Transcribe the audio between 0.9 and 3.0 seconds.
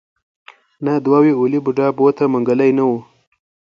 دوه وې اولې بوډا بوته منګلی نه و.